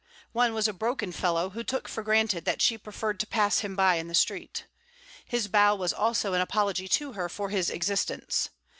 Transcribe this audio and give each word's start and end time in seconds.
One 0.31 0.55
was 0.55 0.67
a 0.67 0.73
broken 0.73 1.11
fellow 1.11 1.51
who 1.51 1.63
took 1.63 1.87
for 1.87 2.01
granted 2.01 2.43
that 2.45 2.59
she 2.59 2.75
preferred 2.75 3.19
to 3.19 3.27
pass 3.27 3.59
him 3.59 3.75
by 3.75 3.97
in 3.97 4.07
the 4.07 4.15
street. 4.15 4.65
His 5.25 5.47
bow 5.47 5.75
was 5.75 5.93
also 5.93 6.33
an 6.33 6.41
apology 6.41 6.87
to 6.87 7.11
her 7.13 7.29
for 7.29 7.49
his 7.49 7.69
existence. 7.69 8.49